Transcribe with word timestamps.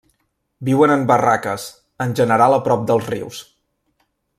Viuen 0.69 0.93
en 0.93 1.03
barraques, 1.11 1.67
en 2.07 2.17
general 2.23 2.59
a 2.59 2.61
prop 2.71 2.91
dels 2.93 3.15
rius. 3.15 3.47